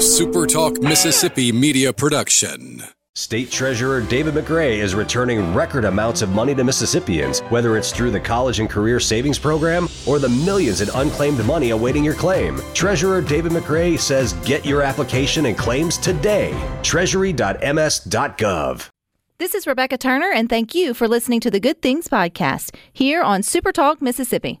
[0.00, 2.82] a SuperTalk Mississippi media production.
[3.14, 8.10] State Treasurer David McRae is returning record amounts of money to Mississippians, whether it's through
[8.10, 12.62] the College and Career Savings Program or the millions in unclaimed money awaiting your claim.
[12.72, 16.58] Treasurer David McRae says get your application and claims today.
[16.82, 18.88] Treasury.ms.gov.
[19.36, 23.20] This is Rebecca Turner, and thank you for listening to the Good Things Podcast here
[23.20, 24.60] on SuperTalk Mississippi.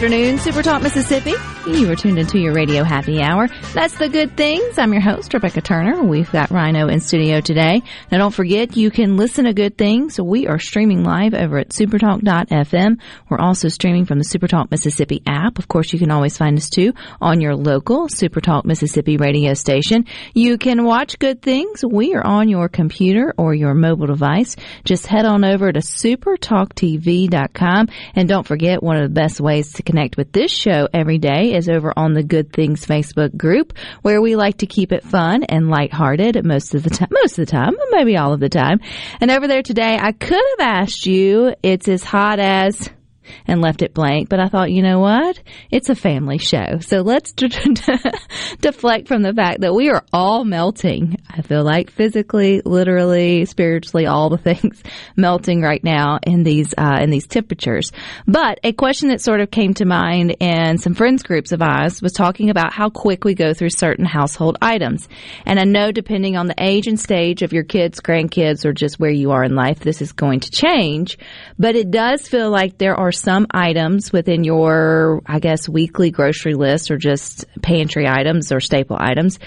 [0.00, 1.34] Afternoon, Super Talk Mississippi.
[1.66, 3.48] You are tuned into your radio happy hour.
[3.74, 4.78] That's the good things.
[4.78, 6.02] I'm your host, Rebecca Turner.
[6.02, 7.82] We've got Rhino in studio today.
[8.10, 10.18] Now don't forget, you can listen to good things.
[10.18, 12.98] We are streaming live over at supertalk.fm.
[13.28, 15.58] We're also streaming from the Supertalk Mississippi app.
[15.58, 20.06] Of course, you can always find us too on your local Supertalk Mississippi radio station.
[20.32, 21.84] You can watch good things.
[21.84, 24.56] We are on your computer or your mobile device.
[24.86, 29.89] Just head on over to supertalktv.com and don't forget one of the best ways to
[29.90, 34.22] connect with this show every day is over on the Good Things Facebook group where
[34.22, 37.50] we like to keep it fun and lighthearted most of the time, most of the
[37.50, 38.78] time, maybe all of the time.
[39.20, 42.88] And over there today, I could have asked you, it's as hot as
[43.46, 44.28] and left it blank.
[44.28, 45.40] But I thought, you know what?
[45.70, 46.78] It's a family show.
[46.80, 47.32] So let's
[48.60, 51.16] deflect from the fact that we are all melting.
[51.28, 54.82] I feel like physically, literally, spiritually, all the things
[55.16, 57.92] melting right now in these, uh, in these temperatures.
[58.26, 62.02] But a question that sort of came to mind in some friends groups of ours
[62.02, 65.08] was talking about how quick we go through certain household items.
[65.46, 68.98] And I know depending on the age and stage of your kids, grandkids, or just
[68.98, 71.18] where you are in life, this is going to change.
[71.58, 76.54] But it does feel like there are some items within your, I guess, weekly grocery
[76.54, 79.38] list or just pantry items or staple items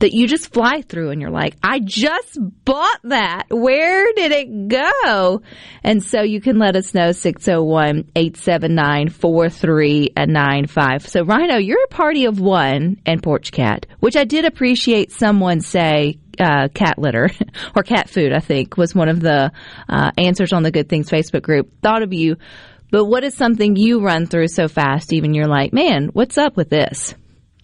[0.00, 3.44] that you just fly through and you're like, I just bought that.
[3.50, 5.42] Where did it go?
[5.82, 11.08] And so you can let us know 601 879 4395.
[11.08, 15.60] So, Rhino, you're a party of one and Porch Cat, which I did appreciate someone
[15.60, 17.30] say uh, cat litter
[17.76, 19.52] or cat food, I think, was one of the
[19.88, 21.72] uh, answers on the Good Things Facebook group.
[21.82, 22.36] Thought of you.
[22.92, 26.58] But what is something you run through so fast, even you're like, man, what's up
[26.58, 27.14] with this?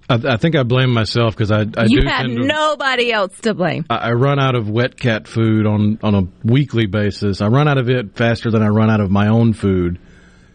[0.09, 3.13] I, I think I blame myself because I, I you do have tend to, nobody
[3.13, 3.85] else to blame.
[3.91, 7.43] I, I run out of wet cat food on on a weekly basis.
[7.43, 10.01] I run out of it faster than I run out of my own food.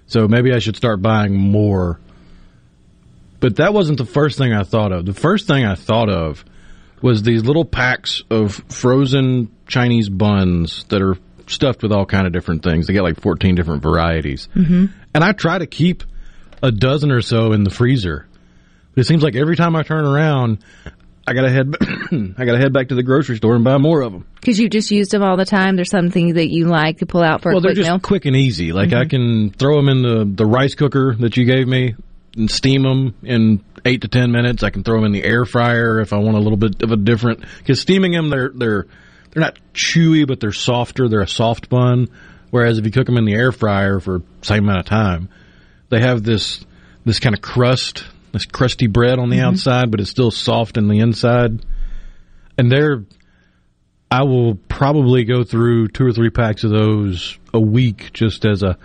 [0.07, 1.99] So maybe I should start buying more.
[3.39, 5.05] But that wasn't the first thing I thought of.
[5.05, 6.43] The first thing I thought of
[6.99, 11.15] was these little packs of frozen Chinese buns that are
[11.53, 12.87] stuffed with all kind of different things.
[12.87, 14.47] They got like 14 different varieties.
[14.55, 14.85] Mm-hmm.
[15.13, 16.03] And I try to keep
[16.61, 18.27] a dozen or so in the freezer.
[18.95, 20.59] But it seems like every time I turn around,
[21.25, 21.73] I gotta head.
[22.37, 24.27] I gotta head back to the grocery store and buy more of them.
[24.35, 25.75] Because you just used them all the time.
[25.75, 27.99] There's something that you like to pull out for well, a they're just meal.
[27.99, 28.73] quick and easy.
[28.73, 31.95] Like I can throw them in the the rice cooker that you gave me
[32.35, 34.63] and steam them in eight to ten minutes.
[34.63, 36.91] I can throw them in the air fryer if I want a little bit of
[36.91, 37.43] a different.
[37.57, 38.87] Because steaming them, they're they're
[39.33, 41.09] they're not chewy, but they're softer.
[41.09, 42.09] They're a soft bun.
[42.51, 45.29] Whereas if you cook them in the air fryer for same amount of time,
[45.89, 46.63] they have this
[47.03, 50.87] this kind of crust, this crusty bread on the outside, but it's still soft in
[50.87, 51.65] the inside.
[52.57, 53.03] And they're,
[54.09, 58.63] I will probably go through two or three packs of those a week just as
[58.63, 58.77] a,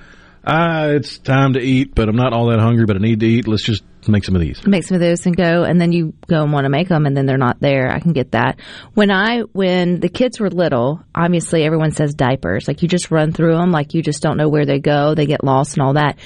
[0.45, 3.27] ah, it's time to eat, but I'm not all that hungry, but I need to
[3.27, 3.47] eat.
[3.47, 4.65] Let's just make some of these.
[4.67, 7.07] make some of those and go and then you go and want to make them
[7.07, 7.91] and then they're not there.
[7.91, 8.61] I can get that.
[8.95, 12.69] When i when the kids were little obviously everyone says diapers.
[12.69, 15.15] Like you just run through them like you just don't know where they go.
[15.15, 16.19] They get lost and all that.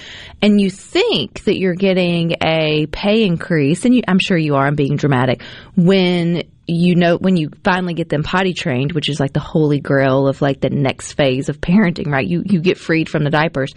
[0.42, 4.66] And you think that you're getting a pay increase and you, i'm sure you are
[4.66, 5.42] i'm being dramatic
[5.76, 6.42] when
[6.74, 10.26] you know when you finally get them potty trained which is like the holy grail
[10.26, 12.26] of like the next phase of parenting right?
[12.26, 13.74] You you get freed from the diapers.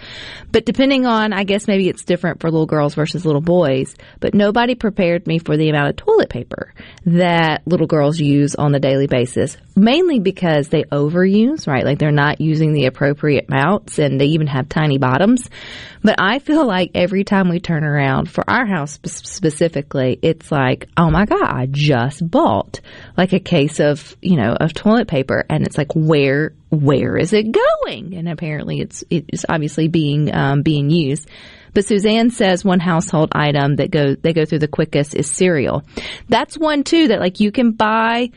[0.52, 4.34] But depending on i guess maybe it's different for little girls versus little boys but
[4.34, 6.74] nobody prepared me for the amount of toilet paper
[7.06, 11.86] that little girls use on the daily basis mainly because they overuse right?
[11.86, 15.50] Like they're not using the appropriate amounts and they even have tiny bottoms
[16.06, 20.88] but i feel like every time we turn around for our house specifically it's like
[20.98, 22.80] oh my god i just bought
[23.18, 27.34] like a case of you know of toilet paper, and it's like where where is
[27.34, 28.16] it going?
[28.16, 31.30] And apparently, it's it's obviously being um, being used.
[31.74, 35.84] But Suzanne says one household item that go they go through the quickest is cereal.
[36.30, 38.32] That's one too that like you can buy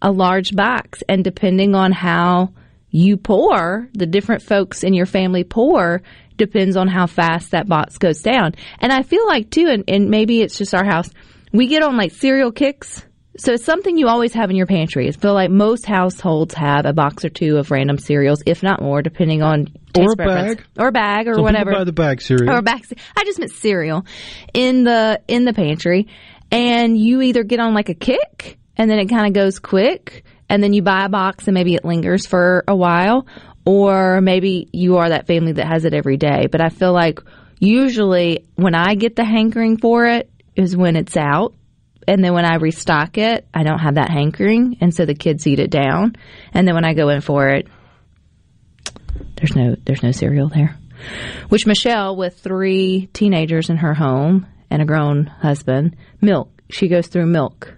[0.00, 2.50] a large box, and depending on how
[2.90, 6.02] you pour, the different folks in your family pour,
[6.36, 8.54] depends on how fast that box goes down.
[8.80, 11.10] And I feel like too, and, and maybe it's just our house,
[11.52, 13.04] we get on like cereal kicks.
[13.38, 15.08] So it's something you always have in your pantry.
[15.08, 18.82] I feel like most households have a box or two of random cereals, if not
[18.82, 19.68] more, depending on
[19.98, 20.56] Or preference.
[20.56, 20.66] bag.
[20.78, 22.52] or a bag, or Some whatever buy the bag cereal.
[22.54, 22.82] or back.
[23.16, 24.04] I just meant cereal
[24.52, 26.08] in the in the pantry,
[26.50, 30.24] and you either get on like a kick, and then it kind of goes quick,
[30.50, 33.26] and then you buy a box, and maybe it lingers for a while,
[33.64, 36.48] or maybe you are that family that has it every day.
[36.50, 37.20] But I feel like
[37.58, 41.54] usually when I get the hankering for it is when it's out.
[42.08, 45.46] And then when I restock it, I don't have that hankering, and so the kids
[45.46, 46.16] eat it down.
[46.52, 47.68] And then when I go in for it,
[49.36, 50.76] there's no there's no cereal there.
[51.48, 56.50] Which Michelle, with three teenagers in her home and a grown husband, milk.
[56.70, 57.72] She goes through milk.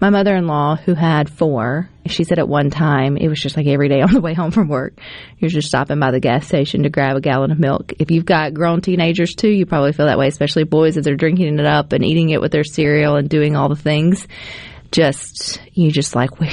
[0.00, 3.56] My mother in law, who had four, she said at one time it was just
[3.56, 4.98] like every day on the way home from work,
[5.38, 7.92] you're just stopping by the gas station to grab a gallon of milk.
[7.98, 11.16] If you've got grown teenagers too, you probably feel that way, especially boys as they're
[11.16, 14.26] drinking it up and eating it with their cereal and doing all the things.
[14.90, 16.48] Just you just like we,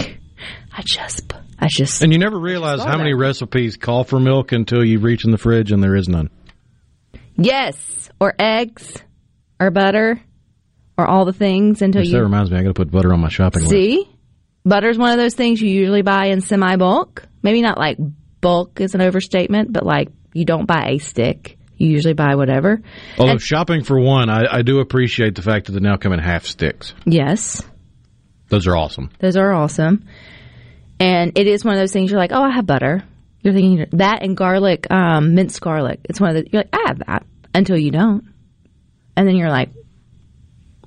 [0.72, 4.84] I just I just And you never realize how many recipes call for milk until
[4.84, 6.30] you reach in the fridge and there is none.
[7.36, 8.98] Yes, or eggs,
[9.60, 10.22] or butter,
[10.98, 13.20] or all the things until Which that reminds me, I got to put butter on
[13.20, 13.72] my shopping list.
[13.72, 14.10] see.
[14.66, 17.24] Butter's one of those things you usually buy in semi bulk.
[17.44, 17.98] Maybe not like
[18.42, 21.58] bulk is an overstatement, but like you don't buy a stick.
[21.78, 22.82] You usually buy whatever.
[23.18, 26.12] Although And- shopping for one, I, I do appreciate the fact that they now come
[26.12, 26.94] in half sticks.
[27.06, 27.62] Yes,
[28.50, 29.12] Those are awesome.
[29.20, 30.04] those are awesome.
[31.00, 33.04] And it is one of those things you're like, oh, I have butter.
[33.42, 36.00] You're thinking that and garlic, um, minced garlic.
[36.06, 38.26] It's one of the, you're like, I have that until you don't.
[39.16, 39.70] And then you're like,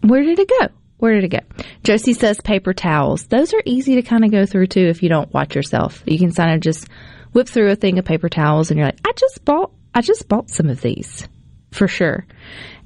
[0.03, 0.69] where did it go?
[0.99, 1.65] Where did it go?
[1.83, 3.27] Josie says paper towels.
[3.27, 6.03] Those are easy to kind of go through too if you don't watch yourself.
[6.07, 6.89] You can kind of just
[7.33, 10.29] whip through a thing of paper towels and you're like, I just bought, I just
[10.29, 11.27] bought some of these
[11.73, 12.27] for sure.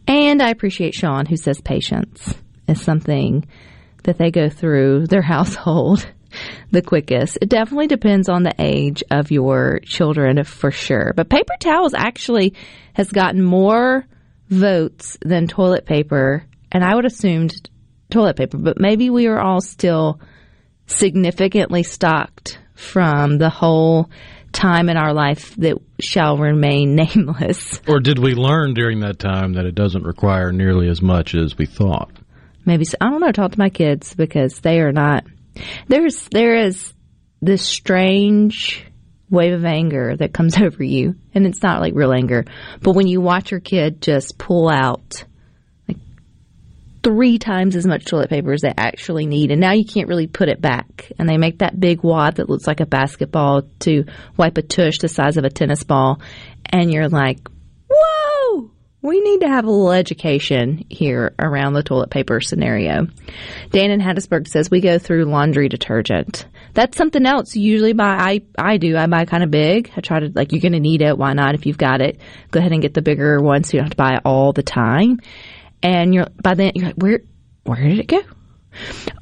[0.07, 2.35] And I appreciate Sean who says patience
[2.69, 3.47] is something
[4.05, 6.07] that they go through their household
[6.71, 7.39] the quickest.
[7.41, 11.13] It definitely depends on the age of your children for sure.
[11.15, 12.55] But paper towels actually
[12.95, 14.05] has gotten more
[14.49, 17.71] votes than toilet paper, and I would assumed
[18.11, 20.21] toilet paper, but maybe we are all still
[20.87, 24.11] significantly stocked from the whole
[24.53, 27.81] time in our life that shall remain nameless.
[27.89, 31.57] Or did we learn during that time that it doesn't require nearly as much as
[31.57, 32.11] we thought?
[32.65, 33.33] maybe I don't know.
[33.33, 35.25] Talk to my kids because they are not.
[35.89, 36.93] There's there is
[37.41, 38.87] this strange
[39.31, 42.45] wave of anger that comes over you, and it's not like real anger,
[42.81, 45.25] but when you watch your kid just pull out
[47.05, 50.27] three times as much toilet paper as they actually need, and now you can't really
[50.27, 54.05] put it back, and they make that big wad that looks like a basketball to
[54.37, 56.21] wipe a tush the size of a tennis ball,
[56.65, 57.39] and you're like,
[57.89, 58.71] whoa.
[59.03, 63.07] We need to have a little education here around the toilet paper scenario.
[63.69, 66.47] Dan in Hattiesburg says we go through laundry detergent.
[66.73, 68.17] That's something else usually buy.
[68.19, 68.97] I, I do.
[68.97, 69.93] I buy kind of big.
[69.95, 71.19] I try to, like, you're going to need it.
[71.19, 71.55] Why not?
[71.55, 72.19] If you've got it,
[72.51, 74.55] go ahead and get the bigger one so you don't have to buy it all
[74.55, 75.21] the time.
[75.85, 77.21] And you're, by then, you're like, where,
[77.65, 78.23] where did it go?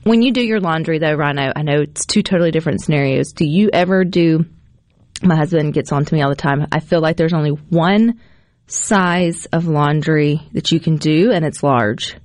[0.04, 3.32] When you do your laundry, though, Rhino, I know it's two totally different scenarios.
[3.32, 4.46] Do you ever do,
[5.22, 6.68] my husband gets on to me all the time.
[6.70, 8.20] I feel like there's only one
[8.68, 12.16] size of laundry that you can do, and it's large.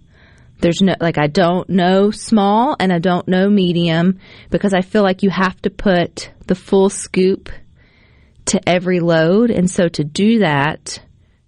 [0.60, 5.03] There's no, like, I don't know small and I don't know medium because I feel
[5.03, 7.50] like you have to put the full scoop
[8.46, 9.51] to every load.
[9.51, 11.00] And so to do that,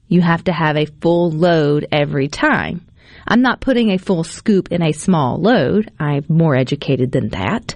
[0.10, 2.86] you have to have a full load every time.
[3.26, 5.92] I'm not putting a full scoop in a small load.
[6.00, 7.76] I'm more educated than that.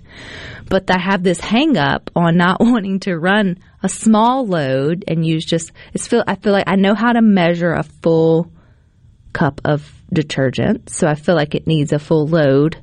[0.68, 5.26] But I have this hang up on not wanting to run a small load and
[5.26, 8.52] use just it's feel I feel like I know how to measure a full
[9.32, 12.78] cup of detergent, so I feel like it needs a full load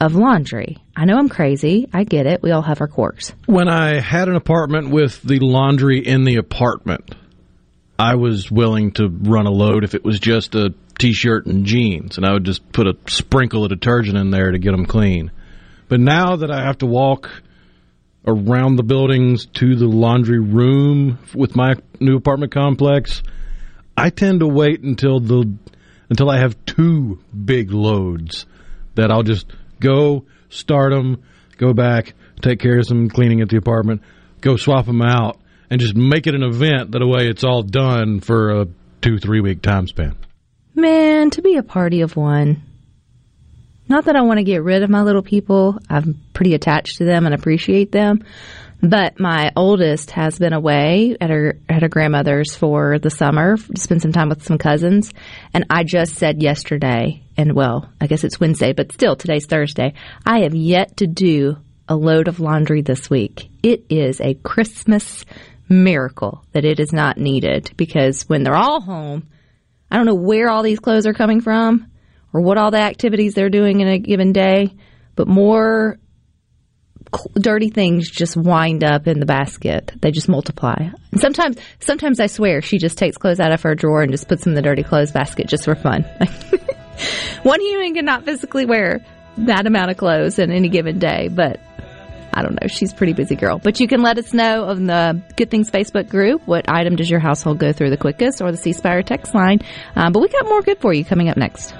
[0.00, 0.78] of laundry.
[0.96, 1.88] I know I'm crazy.
[1.92, 2.42] I get it.
[2.42, 3.34] We all have our quirks.
[3.46, 7.14] When I had an apartment with the laundry in the apartment,
[7.98, 12.16] I was willing to run a load if it was just a t-shirt and jeans,
[12.16, 15.30] and I would just put a sprinkle of detergent in there to get them clean.
[15.88, 17.30] But now that I have to walk
[18.26, 23.22] around the buildings to the laundry room with my new apartment complex,
[23.96, 25.54] I tend to wait until the
[26.10, 28.46] until I have two big loads
[28.94, 29.46] that I'll just
[29.80, 31.22] go start them,
[31.56, 34.02] go back, take care of some cleaning at the apartment,
[34.40, 35.38] go swap them out,
[35.74, 36.92] and just make it an event.
[36.92, 38.68] That way, it's all done for a
[39.02, 40.16] two three week time span.
[40.72, 42.62] Man, to be a party of one.
[43.88, 45.76] Not that I want to get rid of my little people.
[45.90, 48.22] I'm pretty attached to them and appreciate them.
[48.82, 53.80] But my oldest has been away at her at her grandmother's for the summer to
[53.80, 55.12] spend some time with some cousins.
[55.52, 59.94] And I just said yesterday, and well, I guess it's Wednesday, but still today's Thursday.
[60.24, 61.56] I have yet to do
[61.88, 63.48] a load of laundry this week.
[63.62, 65.24] It is a Christmas
[65.68, 69.28] miracle that it is not needed because when they're all home,
[69.90, 71.90] I don't know where all these clothes are coming from
[72.32, 74.74] or what all the activities they're doing in a given day,
[75.14, 75.98] but more
[77.34, 79.92] dirty things just wind up in the basket.
[80.00, 80.90] They just multiply.
[81.12, 84.28] And sometimes, sometimes I swear she just takes clothes out of her drawer and just
[84.28, 86.02] puts them in the dirty clothes basket just for fun.
[87.42, 89.04] One human cannot physically wear
[89.36, 91.60] that amount of clothes in any given day, but
[92.34, 92.66] I don't know.
[92.68, 93.58] She's pretty busy girl.
[93.58, 97.08] But you can let us know on the Good Things Facebook group what item does
[97.08, 99.60] your household go through the quickest or the C Spire text line.
[99.94, 101.72] Um, but we got more good for you coming up next.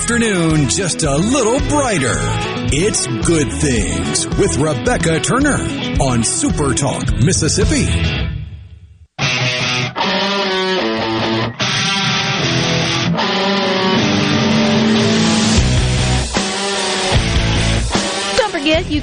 [0.00, 2.16] Afternoon just a little brighter.
[2.72, 5.58] It's Good Things with Rebecca Turner
[6.00, 8.19] on Super Talk, Mississippi.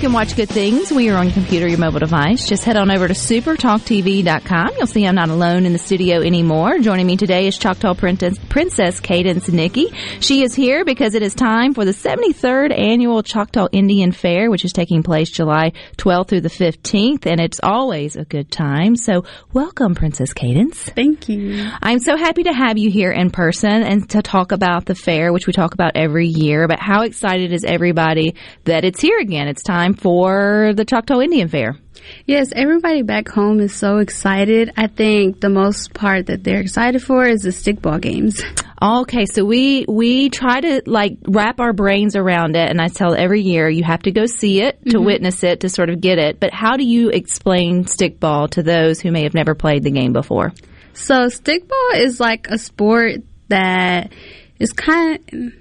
[0.07, 2.47] Can watch good things when you're on your computer, your mobile device.
[2.47, 4.69] Just head on over to supertalktv.com.
[4.77, 6.79] You'll see I'm not alone in the studio anymore.
[6.79, 9.91] Joining me today is Choctaw Princess, Princess Cadence Nickey.
[10.21, 14.63] She is here because it is time for the 73rd annual Choctaw Indian Fair, which
[14.63, 18.95] is taking place July 12th through the 15th, and it's always a good time.
[18.95, 20.83] So welcome, Princess Cadence.
[20.83, 21.69] Thank you.
[21.81, 25.33] I'm so happy to have you here in person and to talk about the fair,
[25.33, 26.65] which we talk about every year.
[26.69, 29.49] But how excited is everybody that it's here again?
[29.49, 31.77] It's time for the Choctaw Indian Fair.
[32.25, 34.71] Yes, everybody back home is so excited.
[34.77, 38.41] I think the most part that they're excited for is the stickball games.
[38.81, 43.15] Okay, so we we try to like wrap our brains around it, and I tell
[43.15, 45.05] every year you have to go see it to mm-hmm.
[45.05, 46.39] witness it to sort of get it.
[46.39, 50.13] But how do you explain stickball to those who may have never played the game
[50.13, 50.53] before?
[50.93, 54.11] So stickball is like a sport that
[54.59, 55.53] is kind of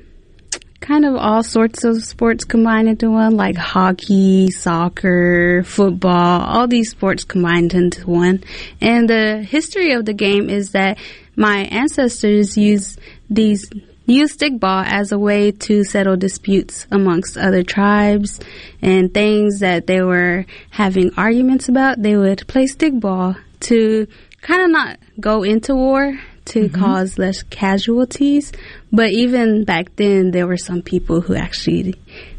[0.86, 6.90] kind of all sorts of sports combined into one, like hockey, soccer, football, all these
[6.90, 8.44] sports combined into one.
[8.80, 10.98] And the history of the game is that
[11.34, 13.68] my ancestors used these
[14.06, 18.38] used stickball as a way to settle disputes amongst other tribes
[18.80, 22.00] and things that they were having arguments about.
[22.00, 24.06] They would play stickball to
[24.40, 26.16] kind of not go into war
[26.46, 26.80] to mm-hmm.
[26.80, 28.52] cause less casualties.
[28.96, 31.96] But even back then, there were some people who actually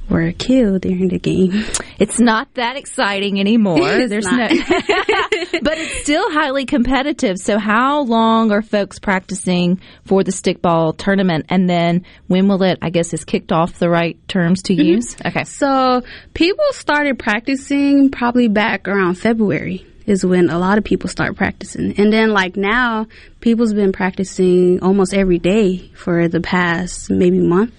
[0.10, 1.64] were killed during the game.
[2.00, 3.80] It's not that exciting anymore.
[3.80, 7.40] There's no, but it's still highly competitive.
[7.40, 12.78] So, how long are folks practicing for the stickball tournament, and then when will it?
[12.84, 14.86] I guess is kicked off the right terms to mm-hmm.
[14.86, 15.18] use.
[15.26, 16.04] Okay, So
[16.36, 22.00] people started practicing probably back around February is when a lot of people start practicing.
[22.00, 23.08] And then like now,
[23.42, 27.74] people's been practicing almost every day for the past maybe month.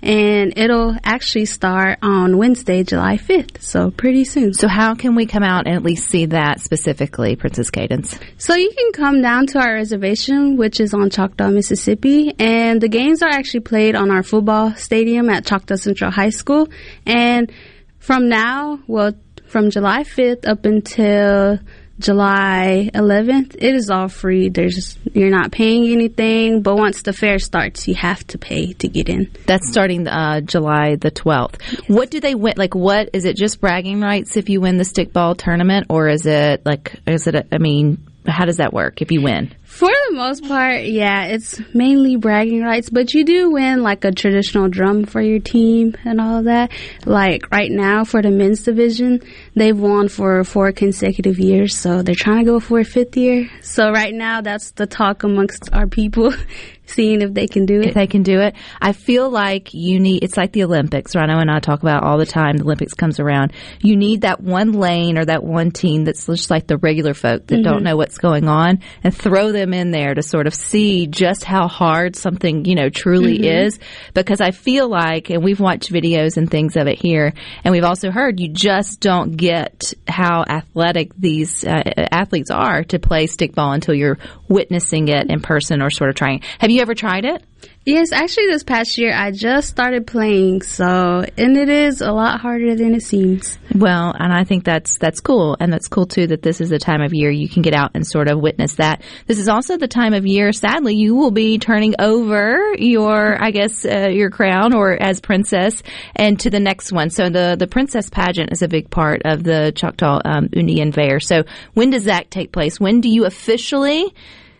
[0.00, 3.62] And it'll actually start on Wednesday, July 5th.
[3.62, 4.52] So pretty soon.
[4.52, 8.18] so how can we come out and at least see that specifically, Princess Cadence?
[8.36, 12.88] So you can come down to our reservation, which is on Choctaw, Mississippi, and the
[12.88, 16.68] games are actually played on our football stadium at Choctaw Central High School.
[17.06, 17.50] And
[17.98, 19.12] from now, well,
[19.54, 21.60] from July 5th up until
[22.00, 24.48] July 11th, it is all free.
[24.48, 28.88] There's you're not paying anything, but once the fair starts, you have to pay to
[28.88, 29.30] get in.
[29.46, 31.88] That's starting uh, July the 12th.
[31.88, 32.54] What do they win?
[32.56, 33.36] Like, what is it?
[33.36, 36.96] Just bragging rights if you win the stickball tournament, or is it like?
[37.06, 37.36] Is it?
[37.36, 39.54] A, I mean, how does that work if you win?
[39.74, 44.12] For the most part, yeah, it's mainly bragging rights, but you do win like a
[44.12, 46.70] traditional drum for your team and all of that.
[47.04, 49.20] Like right now for the men's division,
[49.56, 53.50] they've won for four consecutive years, so they're trying to go for a fifth year.
[53.62, 56.32] So right now, that's the talk amongst our people
[56.86, 57.88] seeing if they can do it.
[57.88, 58.54] if they can do it.
[58.80, 61.16] I feel like you need, it's like the Olympics.
[61.16, 62.56] Rhino and I talk about all the time.
[62.56, 63.52] The Olympics comes around.
[63.80, 67.46] You need that one lane or that one team that's just like the regular folk
[67.46, 67.84] that don't mm-hmm.
[67.84, 71.68] know what's going on and throw them in there to sort of see just how
[71.68, 73.78] hard something, you know, truly is.
[74.12, 77.84] Because I feel like, and we've watched videos and things of it here, and we've
[77.84, 83.74] also heard you just don't get how athletic these uh, athletes are to play stickball
[83.74, 84.18] until you're
[84.48, 86.42] witnessing it in person or sort of trying.
[86.58, 87.42] Have you ever tried it?
[87.86, 92.40] Yes, actually, this past year I just started playing, so and it is a lot
[92.40, 93.58] harder than it seems.
[93.74, 96.78] Well, and I think that's that's cool, and that's cool too that this is the
[96.78, 99.02] time of year you can get out and sort of witness that.
[99.26, 103.50] This is also the time of year, sadly, you will be turning over your, I
[103.50, 105.82] guess, uh, your crown or as princess,
[106.14, 107.10] and to the next one.
[107.10, 111.20] So the the princess pageant is a big part of the Choctaw um, Indian Fair.
[111.20, 112.78] So when does that take place?
[112.78, 114.12] When do you officially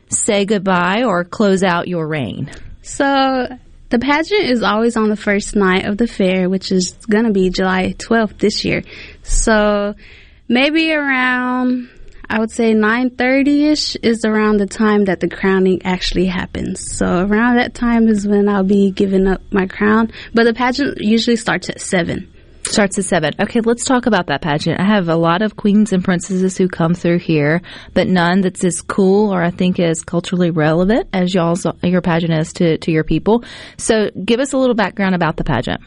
[0.08, 2.50] say goodbye or close out your reign?
[2.82, 3.48] So
[3.90, 7.32] the pageant is always on the first night of the fair, which is going to
[7.32, 8.82] be July 12th this year.
[9.22, 9.94] So
[10.48, 11.90] maybe around
[12.28, 16.96] I would say 9:30ish is around the time that the crowning actually happens.
[16.96, 20.98] So around that time is when I'll be giving up my crown, but the pageant
[21.00, 22.28] usually starts at 7.
[22.66, 23.34] Starts at seven.
[23.38, 24.80] Okay, let's talk about that pageant.
[24.80, 27.60] I have a lot of queens and princesses who come through here,
[27.92, 32.32] but none that's as cool or I think as culturally relevant as y'all's your pageant
[32.32, 33.44] is to, to your people.
[33.76, 35.82] So give us a little background about the pageant.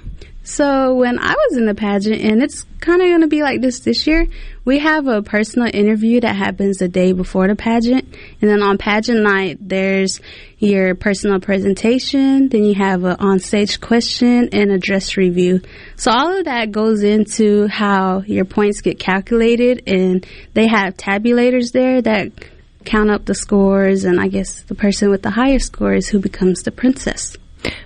[0.47, 3.59] So when I was in the pageant, and it's kind of going to be like
[3.59, 4.27] this this year,
[4.63, 8.77] we have a personal interview that happens the day before the pageant, and then on
[8.77, 10.21] pageant night, there's
[10.57, 15.59] your personal presentation, then you have an on-stage question and a dress review.
[15.97, 21.73] So all of that goes into how your points get calculated, and they have tabulators
[21.73, 22.31] there that
[22.85, 26.19] count up the scores, and I guess the person with the higher score is who
[26.19, 27.35] becomes the princess.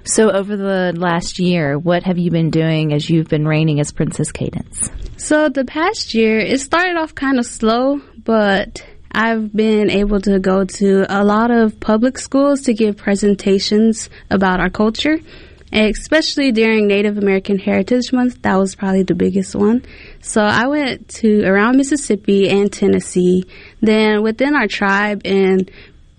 [0.04, 3.92] So over the last year, what have you been doing as you've been reigning as
[3.92, 4.90] Princess Cadence?
[5.18, 10.40] So the past year, it started off kind of slow, but I've been able to
[10.40, 15.20] go to a lot of public schools to give presentations about our culture,
[15.74, 18.42] especially during Native American Heritage Month.
[18.42, 19.86] That was probably the biggest one.
[20.22, 23.46] So I went to around Mississippi and Tennessee.
[23.82, 25.70] Then within our tribe and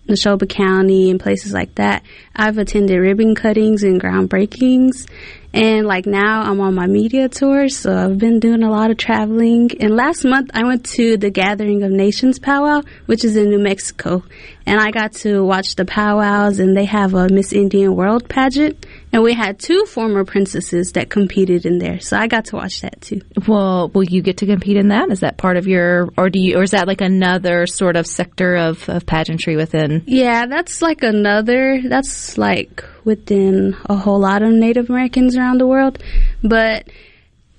[0.08, 2.02] Neshoba County and places like that,
[2.34, 5.08] I've attended ribbon cuttings and groundbreakings.
[5.54, 8.96] And like now I'm on my media tour, so I've been doing a lot of
[8.96, 9.70] traveling.
[9.80, 13.58] And last month I went to the Gathering of Nations powwow, which is in New
[13.58, 14.24] Mexico.
[14.64, 18.86] And I got to watch the powwows and they have a Miss Indian World pageant.
[19.12, 22.00] And we had two former princesses that competed in there.
[22.00, 23.20] So I got to watch that too.
[23.46, 25.10] Well, will you get to compete in that?
[25.10, 28.06] Is that part of your, or do you, or is that like another sort of
[28.06, 30.04] sector of, of pageantry within?
[30.06, 35.66] Yeah, that's like another, that's like within a whole lot of Native Americans around the
[35.66, 36.02] world.
[36.42, 36.88] But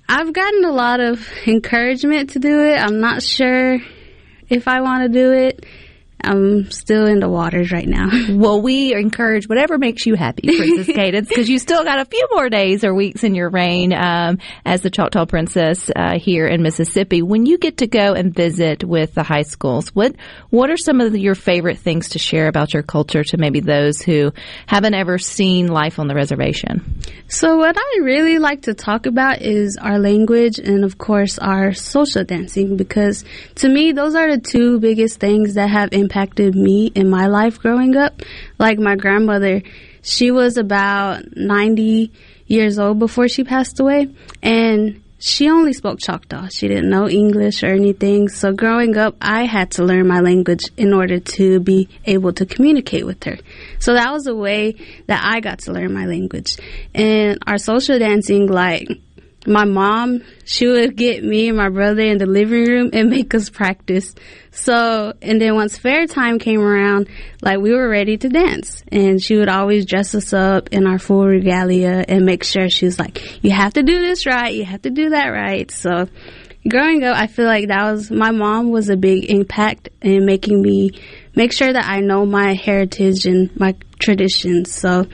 [0.08, 2.76] I've gotten a lot of encouragement to do it.
[2.76, 3.78] I'm not sure
[4.48, 5.64] if I want to do it.
[6.24, 8.10] I'm still in the waters right now.
[8.34, 12.26] Well, we encourage whatever makes you happy, Princess Cadence, because you still got a few
[12.32, 16.62] more days or weeks in your reign um, as the Choctaw Princess uh, here in
[16.62, 17.22] Mississippi.
[17.22, 20.16] When you get to go and visit with the high schools, what
[20.50, 24.02] what are some of your favorite things to share about your culture to maybe those
[24.02, 24.32] who
[24.66, 27.00] haven't ever seen life on the reservation?
[27.28, 31.72] So, what I really like to talk about is our language and, of course, our
[31.72, 33.24] social dancing because
[33.56, 37.58] to me, those are the two biggest things that have impacted me in my life
[37.58, 38.22] growing up.
[38.58, 39.62] Like my grandmother,
[40.02, 42.12] she was about 90
[42.46, 44.08] years old before she passed away,
[44.42, 46.48] and she only spoke Choctaw.
[46.48, 48.28] She didn't know English or anything.
[48.28, 52.46] So growing up, I had to learn my language in order to be able to
[52.46, 53.38] communicate with her.
[53.78, 56.58] So that was a way that I got to learn my language.
[56.94, 58.88] And our social dancing, like,
[59.46, 63.34] my mom, she would get me and my brother in the living room and make
[63.34, 64.14] us practice.
[64.50, 67.08] So, and then once fair time came around,
[67.42, 70.98] like we were ready to dance and she would always dress us up in our
[70.98, 74.54] full regalia and make sure she was like, you have to do this right.
[74.54, 75.70] You have to do that right.
[75.70, 76.08] So
[76.68, 80.62] growing up, I feel like that was, my mom was a big impact in making
[80.62, 80.92] me
[81.34, 84.72] make sure that I know my heritage and my traditions.
[84.72, 85.06] So,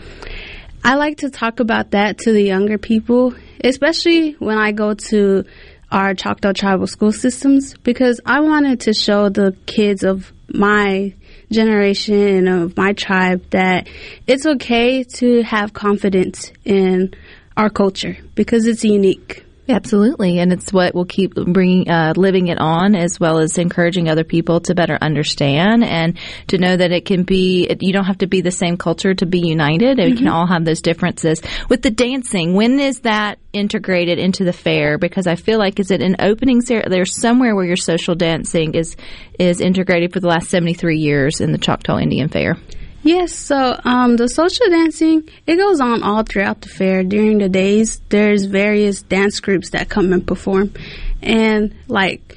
[0.83, 5.45] I like to talk about that to the younger people, especially when I go to
[5.91, 11.15] our Choctaw tribal school systems, because I wanted to show the kids of my
[11.51, 13.89] generation and of my tribe that
[14.27, 17.13] it's okay to have confidence in
[17.57, 19.45] our culture because it's unique.
[19.71, 24.09] Absolutely, and it's what will keep bringing, uh, living it on, as well as encouraging
[24.09, 27.69] other people to better understand and to know that it can be.
[27.81, 29.99] You don't have to be the same culture to be united.
[29.99, 31.43] And we can all have those differences.
[31.69, 34.99] With the dancing, when is that integrated into the fair?
[34.99, 36.61] Because I feel like is it an opening?
[36.61, 38.97] cer- There's somewhere where your social dancing is
[39.39, 42.57] is integrated for the last seventy three years in the Choctaw Indian Fair.
[43.03, 47.03] Yes, so um, the social dancing it goes on all throughout the fair.
[47.03, 50.75] During the days, there's various dance groups that come and perform,
[51.23, 52.37] and like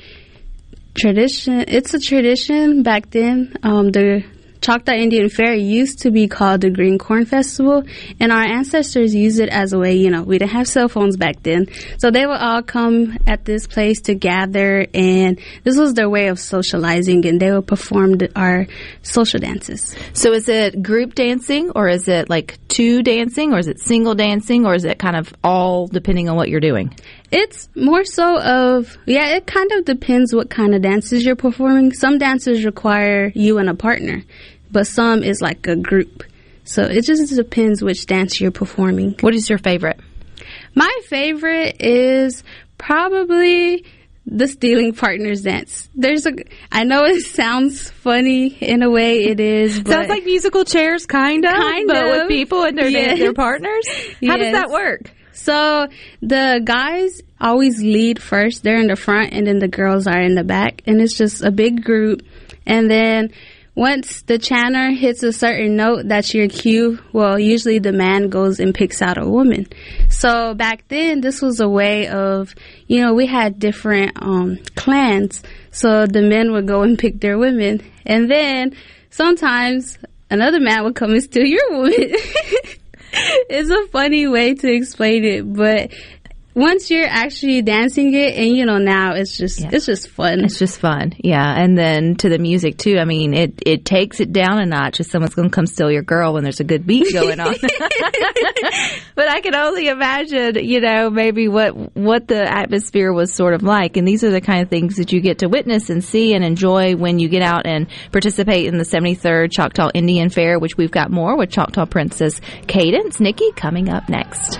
[0.93, 3.55] tradition, it's a tradition back then.
[3.63, 4.23] Um, the
[4.63, 7.83] Choctaw Indian Fair used to be called the Green Corn Festival,
[8.21, 9.95] and our ancestors used it as a way.
[9.95, 13.43] You know, we didn't have cell phones back then, so they would all come at
[13.43, 18.13] this place to gather, and this was their way of socializing, and they would perform
[18.13, 18.67] the, our
[19.01, 19.97] social dances.
[20.13, 24.15] So is it group dancing, or is it like two dancing, or is it single
[24.15, 26.95] dancing, or is it kind of all depending on what you're doing?
[27.31, 29.35] It's more so of yeah.
[29.35, 31.91] It kind of depends what kind of dances you're performing.
[31.91, 34.23] Some dances require you and a partner,
[34.73, 36.23] but some is like a group.
[36.65, 39.15] So it just depends which dance you're performing.
[39.21, 39.99] What is your favorite?
[40.75, 42.43] My favorite is
[42.77, 43.85] probably
[44.25, 45.89] the stealing partners dance.
[45.95, 46.31] There's a.
[46.71, 49.25] I know it sounds funny in a way.
[49.25, 49.81] It is.
[49.81, 53.19] But Sounds like musical chairs, kind of, Kind but with people and their Yes.
[53.19, 53.87] their partners.
[54.25, 55.11] How does that work?
[55.33, 55.87] So
[56.21, 58.63] the guys always lead first.
[58.63, 61.43] They're in the front, and then the girls are in the back, and it's just
[61.43, 62.21] a big group.
[62.65, 63.31] And then
[63.75, 66.99] once the chanter hits a certain note, that's your cue.
[67.11, 69.67] Well, usually the man goes and picks out a woman.
[70.09, 72.53] So back then, this was a way of,
[72.87, 75.41] you know, we had different um, clans.
[75.71, 78.75] So the men would go and pick their women, and then
[79.09, 79.97] sometimes
[80.29, 81.93] another man would come and steal your woman.
[83.13, 85.91] it's a funny way to explain it, but
[86.55, 89.69] once you're actually dancing it, and you know now it's just Yeah.
[89.71, 90.43] it's just fun.
[90.45, 91.53] It's just fun, yeah.
[91.61, 92.97] And then to the music too.
[92.99, 95.91] I mean, it it takes it down a notch if someone's going to come steal
[95.91, 97.55] your girl when there's a good beat going on.
[99.15, 103.63] but I can only imagine, you know, maybe what what the atmosphere was sort of
[103.63, 103.97] like.
[103.97, 106.43] And these are the kind of things that you get to witness and see and
[106.43, 110.91] enjoy when you get out and participate in the 73rd Choctaw Indian Fair, which we've
[110.91, 114.59] got more with Choctaw Princess Cadence Nickey coming up next.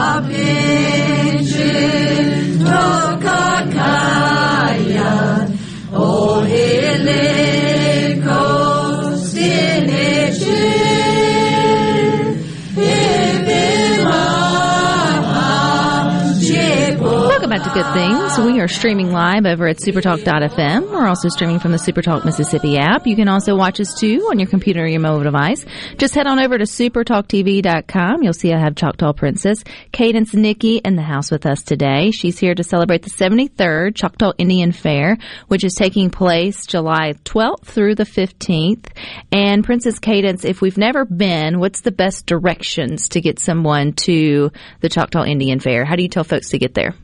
[17.63, 18.39] to Good Things.
[18.39, 20.89] We are streaming live over at supertalk.fm.
[20.89, 23.05] We're also streaming from the Supertalk Mississippi app.
[23.05, 25.63] You can also watch us too on your computer or your mobile device.
[25.97, 28.23] Just head on over to supertalktv.com.
[28.23, 32.09] You'll see I have Choctaw Princess Cadence Nickey in the house with us today.
[32.11, 37.65] She's here to celebrate the 73rd Choctaw Indian Fair, which is taking place July 12th
[37.65, 38.87] through the 15th.
[39.31, 44.51] And Princess Cadence, if we've never been, what's the best directions to get someone to
[44.79, 45.85] the Choctaw Indian Fair?
[45.85, 46.95] How do you tell folks to get there?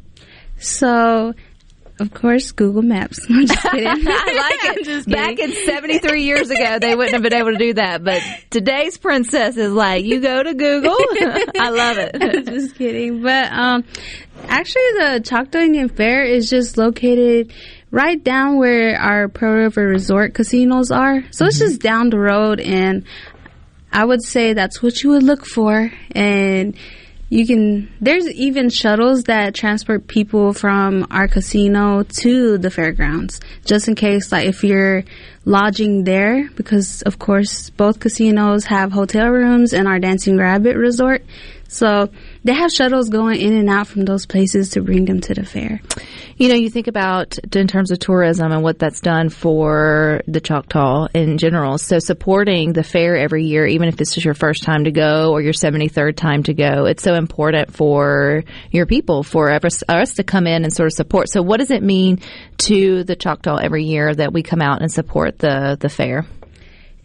[0.59, 1.33] So,
[1.99, 3.19] of course, Google Maps.
[3.29, 3.87] I'm just kidding.
[3.87, 5.05] I like it.
[5.07, 8.03] Back in 73 years ago, they wouldn't have been able to do that.
[8.03, 10.95] But today's princess is like, you go to Google.
[11.59, 12.45] I love it.
[12.45, 13.21] just kidding.
[13.21, 13.83] But um,
[14.47, 17.53] actually, the Choctaw Indian Fair is just located
[17.91, 21.23] right down where our Pearl River Resort casinos are.
[21.31, 23.05] So it's just down the road, and
[23.91, 25.91] I would say that's what you would look for.
[26.11, 26.75] And
[27.29, 33.87] you can, there's even shuttles that transport people from our casino to the fairgrounds, just
[33.87, 35.03] in case, like, if you're
[35.43, 41.23] lodging there, because of course both casinos have hotel rooms and our Dancing Rabbit Resort.
[41.67, 42.09] So
[42.43, 45.45] they have shuttles going in and out from those places to bring them to the
[45.45, 45.81] fair.
[46.37, 50.39] You know, you think about in terms of tourism and what that's done for the
[50.39, 51.77] Choctaw in general.
[51.77, 55.31] So supporting the fair every year, even if this is your first time to go
[55.31, 60.23] or your 73rd time to go, it's so important for your people, for us, to
[60.23, 61.29] come in and sort of support.
[61.29, 62.19] So what does it mean
[62.59, 66.25] to the Choctaw every year that we come out and support the, the fair?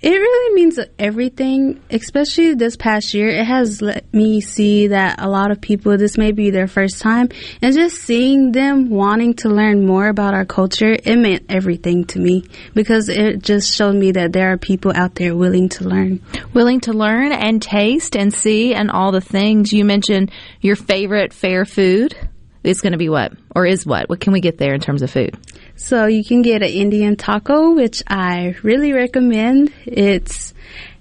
[0.03, 3.29] It really means everything, especially this past year.
[3.29, 7.01] It has let me see that a lot of people, this may be their first
[7.01, 7.29] time,
[7.63, 12.19] and just seeing them wanting to learn more about our culture, it meant everything to
[12.19, 16.21] me because it just showed me that there are people out there willing to learn.
[16.53, 19.73] Willing to learn and taste and see and all the things.
[19.73, 22.17] You mentioned your favorite fair food.
[22.65, 23.35] It's going to be what?
[23.55, 24.09] Or is what?
[24.09, 25.37] What can we get there in terms of food?
[25.77, 29.73] So you can get an Indian taco, which I really recommend.
[29.85, 30.55] It's,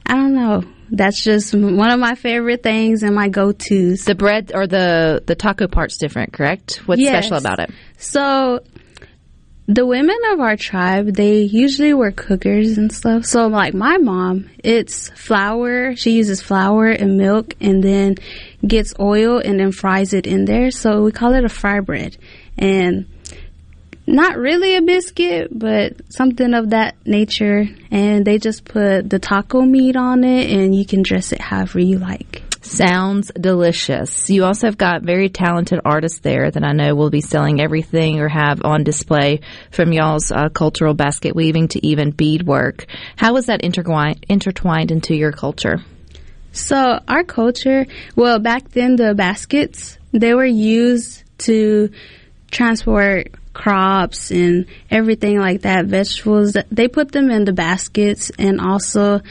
[0.06, 4.04] I don't know, that's just one of my favorite things and my go-tos.
[4.04, 6.82] The bread or the the taco part's different, correct?
[6.86, 7.26] What's Yes.
[7.26, 7.72] special about it?
[7.98, 8.62] So
[9.68, 13.26] the women of our tribe, they usually were cookers and stuff.
[13.26, 15.96] So like my mom, it's flour.
[15.96, 18.16] She uses flour and milk and then
[18.68, 20.72] gets oil and then fries it in there.
[20.72, 22.18] So we call it a fry bread.
[22.58, 23.06] And
[24.12, 27.66] not really a biscuit, but something of that nature.
[27.90, 31.80] And they just put the taco meat on it and you can dress it however
[31.80, 32.44] you like.
[32.62, 34.30] Sounds delicious.
[34.30, 38.20] You also have got very talented artists there that I know will be selling everything
[38.20, 42.86] or have on display from y'all's uh, cultural basket weaving to even beadwork.
[43.16, 45.84] How is that intertwined, intertwined into your culture?
[46.52, 51.90] So our culture, well, back then the baskets they were used to
[52.52, 56.56] transport crops and everything like that, vegetables.
[56.72, 59.22] They put them in the baskets, and also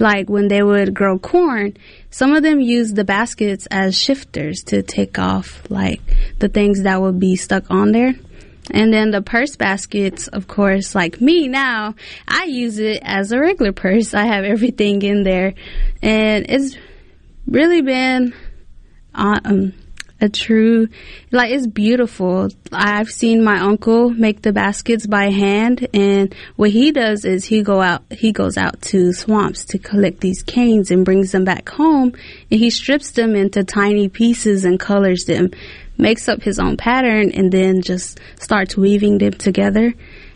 [0.00, 1.76] like when they would grow corn,
[2.10, 6.00] some of them used the baskets as shifters to take off like
[6.38, 8.14] the things that would be stuck on there.
[8.70, 11.94] And then the purse baskets, of course, like me now,
[12.26, 14.14] I use it as a regular purse.
[14.14, 15.54] I have everything in there.
[16.02, 16.76] And it's
[17.46, 18.34] really been
[19.14, 19.74] uh, um,
[20.24, 20.88] a true,
[21.30, 22.48] like, it's beautiful.
[22.72, 25.86] I've seen my uncle make the baskets by hand.
[25.92, 30.20] And what he does is he go out, he goes out to swamps to collect
[30.20, 32.14] these canes and brings them back home.
[32.50, 35.50] And he strips them into tiny pieces and colors them
[35.96, 39.94] makes up his own pattern and then just starts weaving them together.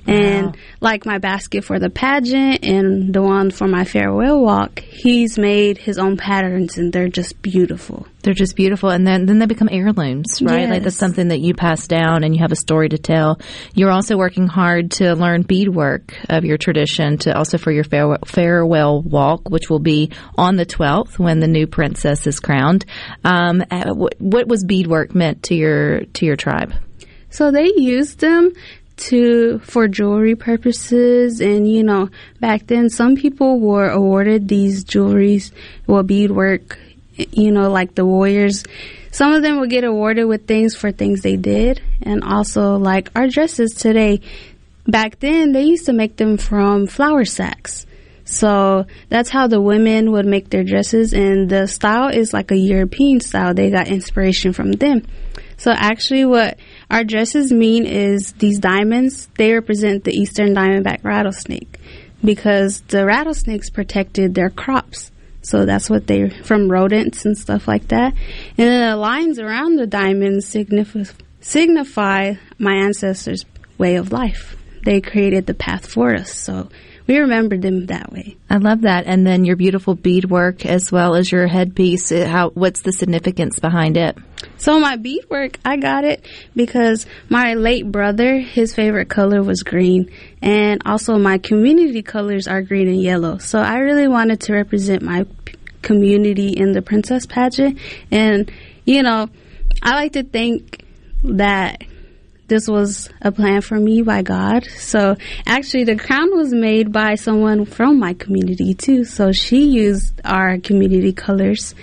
[0.09, 5.39] And like my basket for the pageant and the one for my farewell walk, he's
[5.39, 8.07] made his own patterns and they're just beautiful.
[8.23, 10.69] They're just beautiful, and then then they become heirlooms, right?
[10.69, 13.41] Like that's something that you pass down, and you have a story to tell.
[13.75, 18.19] You're also working hard to learn beadwork of your tradition, to also for your farewell,
[18.27, 22.85] farewell walk, which will be on the 12th when the new princess is crowned.
[23.25, 26.75] Um, what, what was beadwork meant to your to your tribe?
[27.31, 28.53] So they used them
[28.99, 32.09] to for jewelry purposes and you know
[32.41, 35.53] back then some people were awarded these jewelries
[35.87, 36.79] well beadwork
[37.19, 38.65] you know like the warriors.
[39.11, 43.11] Some of them would get awarded with things for things they did and also like
[43.17, 44.21] our dresses today
[44.87, 47.87] back then they used to make them from flour sacks.
[48.25, 52.57] So that's how the women would make their dresses and the style is like a
[52.57, 53.55] european style.
[53.55, 55.03] They got inspiration from them
[55.59, 61.79] so actually what our dresses mean is these diamonds, they represent the eastern diamondback rattlesnake
[62.25, 65.11] because the rattlesnakes protected their crops.
[65.43, 68.15] So that's what they from rodents and stuff like that.
[68.57, 71.05] And then the lines around the diamonds signify
[71.41, 73.45] signify my ancestors'
[73.79, 74.57] way of life.
[74.85, 76.33] They created the path for us.
[76.33, 76.69] So
[77.09, 78.37] we remember them that way.
[78.49, 82.13] I love that, and then your beautiful beadwork as well as your headpiece.
[82.13, 84.17] uh, How what's the significance behind it?
[84.59, 90.11] So my beadwork, I got it because my late brother, his favorite color was green,
[90.43, 93.39] and also my community colors are green and yellow.
[93.39, 95.27] So I really wanted to represent my
[95.83, 97.79] community in the princess pageant,
[98.11, 98.53] and
[98.85, 99.29] you know,
[99.83, 100.85] I like to think
[101.25, 101.83] that
[102.49, 104.65] this was a plan for me by God.
[104.79, 109.05] So actually, the crown was made by someone from my community too.
[109.05, 111.75] So she used our community colors,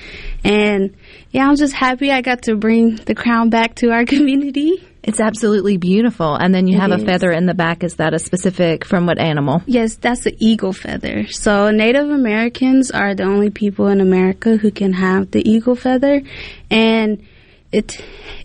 [0.44, 0.96] and
[1.32, 4.74] yeah, I'm just happy I got to bring the crown back to our community.
[5.04, 6.34] It's absolutely beautiful.
[6.36, 7.04] And then you It have a is.
[7.04, 7.84] feather in the back.
[7.84, 9.62] Is that a specific from what animal?
[9.68, 11.28] Yes, that's the eagle feather.
[11.28, 16.24] So Native Americans are the only people in America who can have the eagle feather,
[16.72, 17.22] and
[17.76, 18.02] it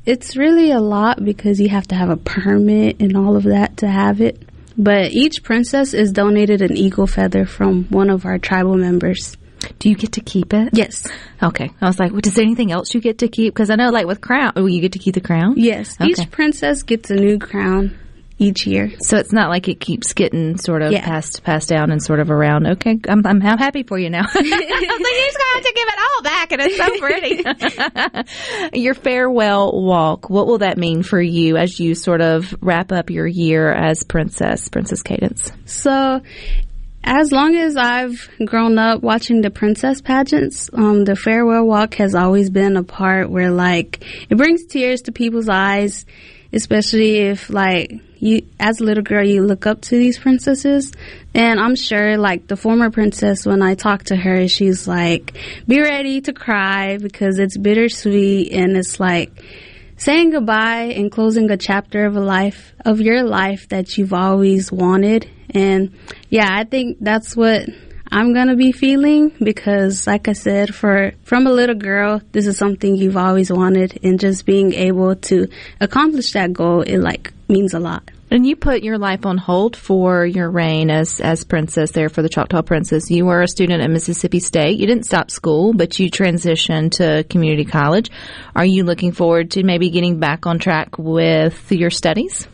[0.07, 3.79] it's really a lot because you have to have a permit and all of that
[3.79, 4.43] to have it.
[4.77, 9.37] But each princess is donated an eagle feather from one of our tribal members.
[9.79, 10.71] Do you get to keep it?
[10.73, 11.07] Yes.
[11.43, 11.71] Okay.
[11.81, 13.53] I was like, well, is there anything else you get to keep?
[13.53, 15.55] Because I know, like with crown, oh, you get to keep the crown.
[15.59, 15.97] Yes.
[16.01, 16.11] Okay.
[16.11, 17.99] Each princess gets a new crown
[18.41, 18.91] each year.
[19.01, 21.05] So it's not like it keeps getting sort of Yeah.
[21.05, 22.67] passed passed down and sort of around.
[22.67, 24.25] Okay, I'm I'm, I'm happy for you now.
[24.35, 28.11] I was like, you're just gonna have to give it all back, and it's so
[28.73, 28.79] pretty.
[28.81, 30.31] your farewell walk.
[30.31, 34.03] What will that mean for you as you sort of wrap up your year as
[34.05, 35.53] princess, Princess Cadence?
[35.67, 36.23] So,
[37.05, 42.15] as long as I've grown up watching the princess pageants, um, the farewell walk has
[42.15, 46.05] always been a part where, like, it brings tears to people's eyes,
[46.53, 50.93] especially if, like, you, as a little girl, you look up to these princesses.
[51.35, 55.37] And I'm sure, like, the former princess, when I talk to her, she's like,
[55.67, 59.33] be ready to cry because it's bittersweet and it's like,
[60.01, 64.73] saying goodbye and closing a chapter of a life of your life that you've always
[64.73, 65.95] wanted and
[66.31, 67.69] yeah i think that's what
[68.13, 72.57] i'm gonna be feeling because like i said for from a little girl this is
[72.59, 75.47] something you've always wanted and just being able to
[75.81, 79.75] accomplish that goal it like means a lot And you put your life on hold
[79.77, 83.11] for your reign as as princess there for the Choctaw Princess.
[83.11, 84.79] You were a student at Mississippi State.
[84.79, 88.09] You didn't stop school, but you transitioned to community college.
[88.55, 92.47] Are you looking forward to maybe getting back on track with your studies?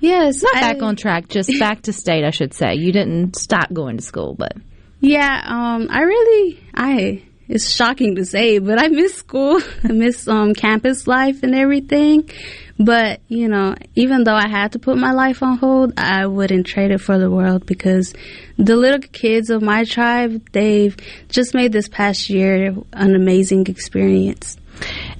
[0.00, 2.74] yes Not I- back on track, just back to state, I should say.
[2.74, 4.54] You didn't stop going to school, but
[5.02, 9.60] Yeah, um, I really, I, it's shocking to say, but I miss school.
[9.84, 12.30] I miss, um, campus life and everything.
[12.78, 16.68] But, you know, even though I had to put my life on hold, I wouldn't
[16.68, 18.14] trade it for the world because
[18.58, 20.96] the little kids of my tribe, they've
[21.28, 24.56] just made this past year an amazing experience.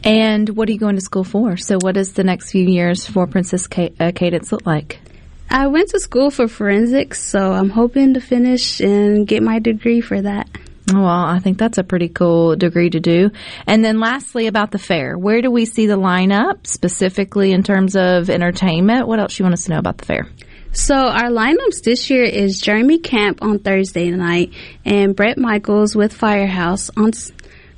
[0.05, 1.57] And what are you going to school for?
[1.57, 5.01] So, what does the next few years for Princess uh, Cadence look like?
[5.53, 10.01] I went to school for forensics, so I'm hoping to finish and get my degree
[10.01, 10.49] for that.
[10.91, 13.31] Well, I think that's a pretty cool degree to do.
[13.67, 17.97] And then lastly, about the fair, where do we see the lineup specifically in terms
[17.97, 19.07] of entertainment?
[19.07, 20.27] What else you want us to know about the fair?
[20.73, 24.55] So our lineups this year is Jeremy Camp on Thursday night
[24.87, 27.13] and Bret Michaels with Firehouse on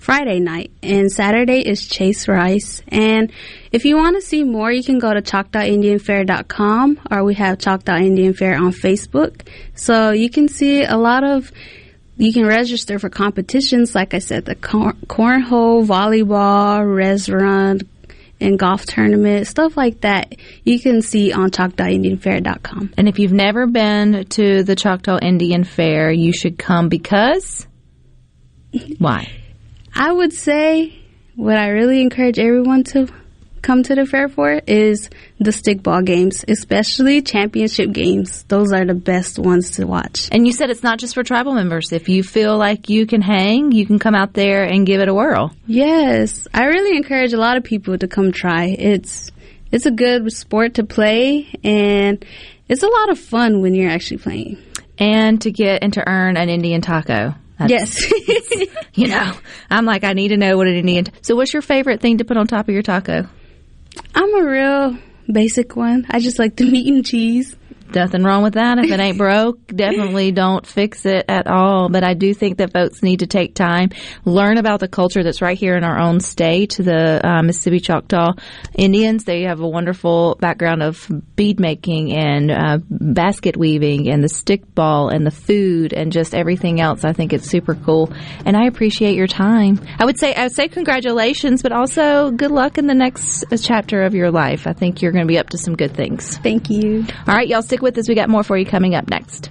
[0.04, 0.70] Friday night.
[0.82, 2.82] And Saturday is Chase Rice.
[2.88, 3.32] And
[3.72, 7.96] if you want to see more, you can go to ChoctawIndianFair.com or we have Choctaw
[7.96, 9.48] Indian Fair on Facebook.
[9.74, 11.50] So you can see a lot of
[12.18, 17.80] you can register for competitions, like I said, the cor- cornhole, volleyball, res run,
[18.40, 20.36] and golf tournament, stuff like that.
[20.64, 22.92] You can see on ChoctawIndianFair.com.
[22.98, 27.66] And if you've never been to the Choctaw Indian Fair, you should come because
[28.98, 29.43] why?
[29.94, 30.98] I would say
[31.36, 33.08] what I really encourage everyone to
[33.62, 38.42] come to the fair for is the stickball games, especially championship games.
[38.44, 40.28] Those are the best ones to watch.
[40.32, 41.92] And you said it's not just for tribal members.
[41.92, 45.08] If you feel like you can hang, you can come out there and give it
[45.08, 45.52] a whirl.
[45.66, 48.66] Yes, I really encourage a lot of people to come try.
[48.66, 49.30] It's
[49.72, 52.24] it's a good sport to play and
[52.68, 54.58] it's a lot of fun when you're actually playing.
[54.98, 57.34] And to get and to earn an Indian taco.
[57.58, 58.68] That's- Yes.
[58.96, 59.32] You know,
[59.70, 61.06] I'm like, I need to know what an Indian.
[61.20, 63.26] so, what's your favorite thing to put on top of your taco?
[64.14, 64.96] I'm a real
[65.30, 66.06] basic one.
[66.08, 67.56] I just like the meat and cheese.
[67.94, 68.78] Nothing wrong with that.
[68.78, 71.88] If it ain't broke, definitely don't fix it at all.
[71.88, 73.90] But I do think that folks need to take time,
[74.24, 78.32] learn about the culture that's right here in our own state, the uh, Mississippi Choctaw
[78.74, 79.24] Indians.
[79.24, 84.74] They have a wonderful background of bead making and uh, basket weaving and the stick
[84.74, 87.04] ball and the food and just everything else.
[87.04, 88.12] I think it's super cool.
[88.44, 89.80] And I appreciate your time.
[89.98, 93.56] I would say, I would say congratulations, but also good luck in the next uh,
[93.56, 94.66] chapter of your life.
[94.66, 96.38] I think you're going to be up to some good things.
[96.38, 97.04] Thank you.
[97.26, 98.08] All right, y'all stick with us.
[98.08, 99.50] We got more for you coming up next.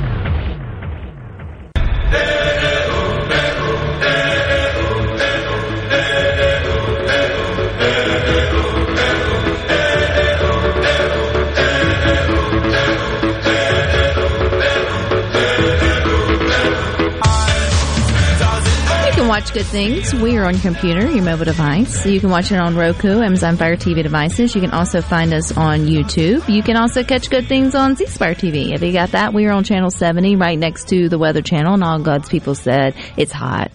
[19.41, 20.13] Watch Good Things.
[20.13, 22.05] We are on computer, your mobile device.
[22.05, 24.53] You can watch it on Roku, Amazon Fire TV devices.
[24.53, 26.47] You can also find us on YouTube.
[26.47, 28.71] You can also catch Good Things on C TV.
[28.71, 31.73] If you got that, we are on channel 70, right next to the Weather Channel.
[31.73, 33.71] And all God's people said it's hot.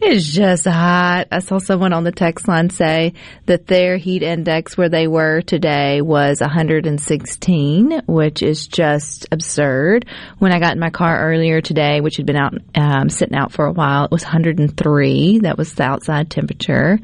[0.00, 1.28] It's just hot.
[1.32, 3.14] I saw someone on the text line say
[3.46, 10.06] that their heat index where they were today was 116, which is just absurd.
[10.38, 13.52] When I got in my car earlier today, which had been out, um, sitting out
[13.52, 15.40] for a while, it was 103.
[15.40, 16.98] That was the outside temperature.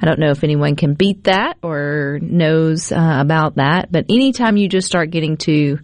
[0.00, 4.56] I don't know if anyone can beat that or knows uh, about that, but anytime
[4.56, 5.78] you just start getting to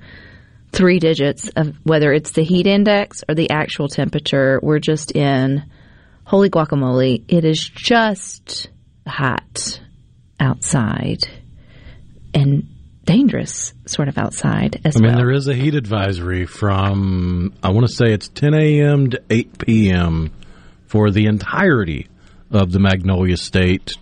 [0.72, 5.64] three digits of whether it's the heat index or the actual temperature, we're just in
[6.28, 7.24] holy guacamole.
[7.26, 8.68] It is just
[9.06, 9.80] hot
[10.38, 11.26] outside
[12.34, 12.68] and
[13.04, 15.18] dangerous sort of outside as I mean, well.
[15.20, 19.10] there is a heat advisory from, I want to say it's 10 a.m.
[19.10, 20.30] to 8 p.m.
[20.86, 22.08] for the entirety
[22.50, 23.96] of the Magnolia State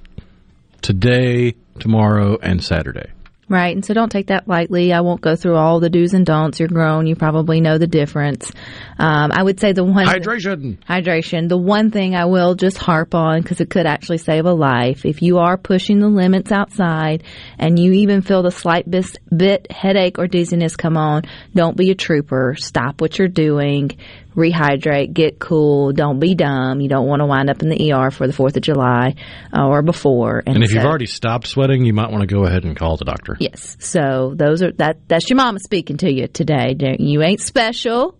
[0.82, 3.12] today, tomorrow, and Saturday.
[3.48, 3.76] Right.
[3.76, 4.92] And so don't take that lightly.
[4.92, 6.58] I won't go through all the do's and don'ts.
[6.58, 7.06] You're grown.
[7.06, 8.50] You probably know the difference.
[8.98, 10.78] Um, I would say the one Hydration.
[10.78, 11.48] hydration.
[11.48, 15.06] The one thing I will just harp on because it could actually save a life.
[15.06, 17.22] If you are pushing the limits outside
[17.56, 21.22] and you even feel the slight bis- bit headache or dizziness come on,
[21.54, 22.56] don't be a trooper.
[22.58, 23.92] Stop what you're doing.
[24.36, 26.80] Rehydrate, get cool, don't be dumb.
[26.80, 29.14] You don't want to wind up in the ER for the 4th of July
[29.56, 30.42] uh, or before.
[30.46, 33.06] And if you've already stopped sweating, you might want to go ahead and call the
[33.06, 33.36] doctor.
[33.40, 33.76] Yes.
[33.80, 36.76] So those are that that's your mama speaking to you today.
[36.98, 38.18] You ain't special.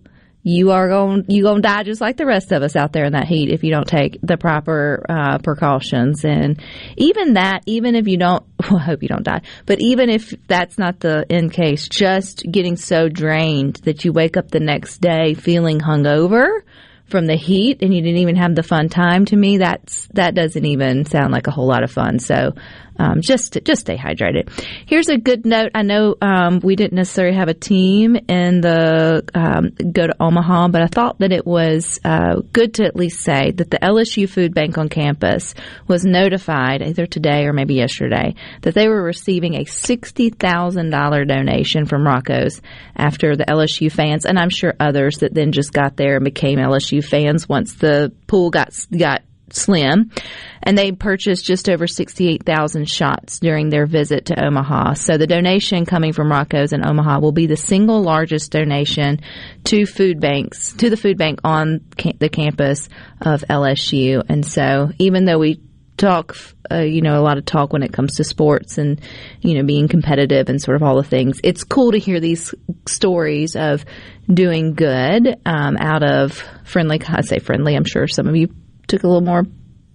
[0.48, 3.04] You are going you going to die just like the rest of us out there
[3.04, 6.24] in that heat if you don't take the proper uh, precautions.
[6.24, 6.62] And
[6.96, 9.42] even that, even if you don't, well, I hope you don't die.
[9.66, 14.36] But even if that's not the end case, just getting so drained that you wake
[14.36, 16.60] up the next day feeling hungover
[17.08, 20.34] from the heat and you didn't even have the fun time to me that's that
[20.34, 22.52] doesn't even sound like a whole lot of fun so
[22.98, 24.50] um, just just stay hydrated.
[24.86, 25.70] Here's a good note.
[25.74, 30.68] I know um, we didn't necessarily have a team in the um, go to omaha
[30.68, 34.28] but i thought that it was uh, good to at least say that the lsu
[34.28, 35.54] food bank on campus
[35.86, 42.06] was notified either today or maybe yesterday that they were receiving a $60000 donation from
[42.06, 42.60] rocco's
[42.96, 46.58] after the lsu fans and i'm sure others that then just got there and became
[46.58, 50.10] lsu fans once the pool got got slim
[50.62, 54.94] and they purchased just over 68,000 shots during their visit to Omaha.
[54.94, 59.20] So the donation coming from Rocco's in Omaha will be the single largest donation
[59.64, 61.84] to food banks, to the food bank on
[62.18, 62.88] the campus
[63.20, 64.22] of LSU.
[64.28, 65.60] And so even though we
[65.96, 66.36] talk,
[66.70, 69.00] uh, you know, a lot of talk when it comes to sports and,
[69.40, 71.40] you know, being competitive and sort of all the things.
[71.42, 72.54] It's cool to hear these
[72.86, 73.84] stories of
[74.28, 78.48] doing good um, out of friendly, I say friendly, I'm sure some of you
[78.86, 79.44] took a little more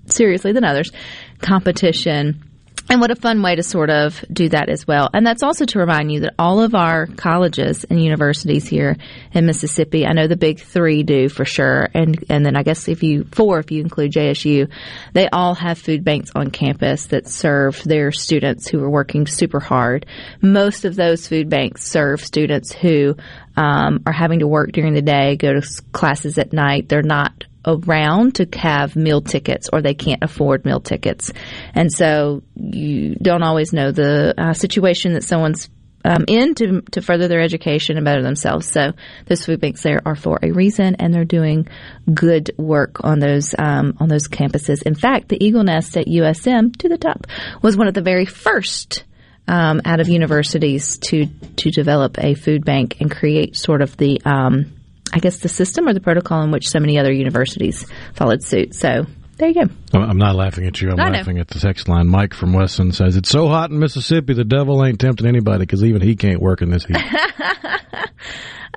[0.08, 0.92] seriously than others,
[1.40, 2.44] competition.
[2.90, 5.10] And what a fun way to sort of do that as well.
[5.14, 8.98] And that's also to remind you that all of our colleges and universities here
[9.32, 11.88] in Mississippi, I know the big three do for sure.
[11.94, 14.70] And, and then I guess if you, four, if you include JSU,
[15.14, 19.62] they all have food banks on campus that serve their students who are working super
[19.62, 20.06] hard.
[20.42, 23.16] Most of those food banks serve students who
[23.56, 26.90] um, are having to work during the day, go to classes at night.
[26.90, 31.32] They're not around to have meal tickets or they can't afford meal tickets.
[31.74, 35.70] And so you don't always know the uh, situation that someone's
[36.04, 38.68] um, in to, to further their education and better themselves.
[38.68, 38.94] So
[39.26, 41.68] those food banks there are for a reason, and they're doing
[42.12, 44.82] good work on those um, on those campuses.
[44.84, 47.28] In fact, the Eagle Nest at USM to the top
[47.62, 49.04] was one of the very first
[49.48, 54.22] um, out of universities to to develop a food bank and create sort of the
[54.26, 54.74] um,
[55.14, 58.76] I guess the system or the protocol in which so many other universities followed suit.
[58.76, 59.06] So
[59.38, 59.70] there you go.
[59.94, 60.92] I'm not laughing at you.
[60.92, 61.18] I'm I know.
[61.18, 62.08] laughing at the text line.
[62.08, 65.84] Mike from Weston says, It's so hot in Mississippi, the devil ain't tempting anybody because
[65.84, 66.98] even he can't work in this heat.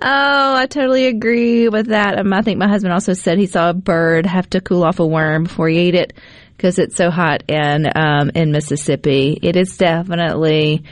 [0.07, 2.19] Oh, I totally agree with that.
[2.19, 4.99] Um, I think my husband also said he saw a bird have to cool off
[4.99, 6.13] a worm before he ate it
[6.57, 9.39] because it's so hot in um, in Mississippi.
[9.41, 10.85] It is definitely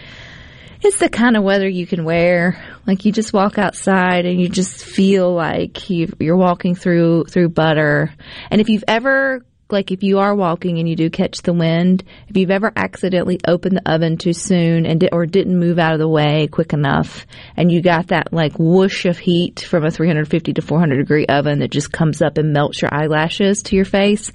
[0.84, 2.60] It's the kind of weather you can wear.
[2.88, 7.50] Like you just walk outside and you just feel like you, you're walking through through
[7.50, 8.12] butter.
[8.50, 12.04] And if you've ever like if you are walking and you do catch the wind,
[12.28, 15.94] if you've ever accidentally opened the oven too soon and di- or didn't move out
[15.94, 17.26] of the way quick enough,
[17.56, 21.60] and you got that like whoosh of heat from a 350 to 400 degree oven
[21.60, 24.30] that just comes up and melts your eyelashes to your face,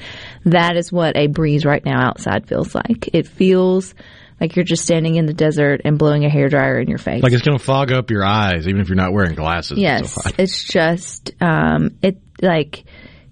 [0.45, 3.09] that is what a breeze right now outside feels like.
[3.13, 3.93] It feels
[4.39, 7.23] like you're just standing in the desert and blowing a hairdryer in your face.
[7.23, 9.79] Like it's going to fog up your eyes, even if you're not wearing glasses.
[9.79, 12.85] Yes, it's just um, it like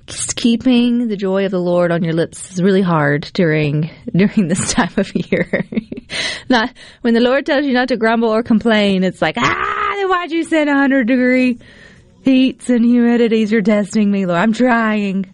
[0.08, 4.47] just keeping the joy of the Lord on your lips is really hard during during
[4.47, 5.66] this time of year.
[6.49, 10.10] not when the Lord tells you not to grumble or complain, it's like ah, then
[10.10, 11.60] why'd you send hundred degree
[12.24, 13.51] heats and humidities?
[13.51, 14.39] You're testing me, Lord.
[14.39, 15.32] I'm trying.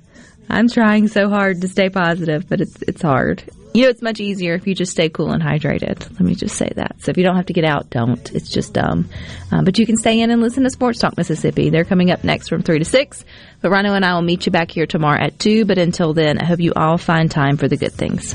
[0.49, 3.43] I'm trying so hard to stay positive, but it's it's hard.
[3.73, 6.01] You know, it's much easier if you just stay cool and hydrated.
[6.11, 6.97] Let me just say that.
[7.01, 8.29] So if you don't have to get out, don't.
[8.33, 9.09] It's just dumb.
[9.49, 11.69] Um, but you can stay in and listen to Sports Talk Mississippi.
[11.69, 13.25] They're coming up next from 3 to 6.
[13.61, 15.63] But Rhino and I will meet you back here tomorrow at 2.
[15.63, 18.33] But until then, I hope you all find time for the good things.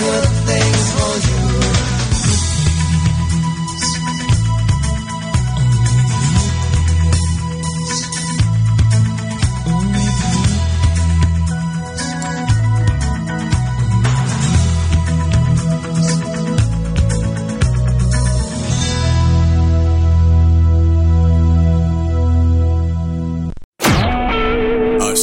[0.00, 1.49] Good things for you